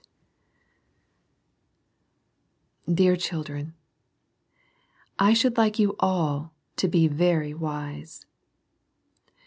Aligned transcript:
IPVear 2.89 3.19
Children,— 3.21 3.75
I 5.19 5.35
should 5.35 5.57
like 5.57 5.77
you 5.77 5.95
all 5.99 6.53
to 6.77 6.87
be 6.87 7.07
very 7.07 7.53
wise. 7.53 8.25